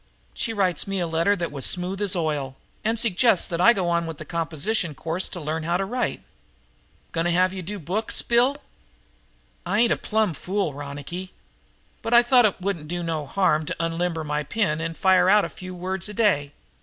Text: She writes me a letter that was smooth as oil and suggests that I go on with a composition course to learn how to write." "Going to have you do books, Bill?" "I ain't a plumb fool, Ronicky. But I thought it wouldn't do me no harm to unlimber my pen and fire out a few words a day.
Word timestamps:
She 0.33 0.51
writes 0.51 0.87
me 0.87 0.99
a 0.99 1.05
letter 1.05 1.35
that 1.35 1.51
was 1.51 1.63
smooth 1.63 2.01
as 2.01 2.15
oil 2.15 2.55
and 2.83 2.97
suggests 2.99 3.47
that 3.47 3.61
I 3.61 3.71
go 3.71 3.87
on 3.87 4.07
with 4.07 4.19
a 4.19 4.25
composition 4.25 4.95
course 4.95 5.29
to 5.29 5.39
learn 5.39 5.61
how 5.61 5.77
to 5.77 5.85
write." 5.85 6.23
"Going 7.11 7.25
to 7.25 7.29
have 7.31 7.53
you 7.53 7.61
do 7.61 7.77
books, 7.77 8.19
Bill?" 8.23 8.57
"I 9.63 9.81
ain't 9.81 9.91
a 9.91 9.95
plumb 9.97 10.33
fool, 10.33 10.73
Ronicky. 10.73 11.33
But 12.01 12.15
I 12.15 12.23
thought 12.23 12.45
it 12.45 12.59
wouldn't 12.59 12.87
do 12.87 13.01
me 13.01 13.05
no 13.13 13.27
harm 13.27 13.63
to 13.67 13.75
unlimber 13.79 14.23
my 14.23 14.41
pen 14.41 14.81
and 14.81 14.97
fire 14.97 15.29
out 15.29 15.45
a 15.45 15.49
few 15.49 15.75
words 15.75 16.09
a 16.09 16.15
day. 16.15 16.51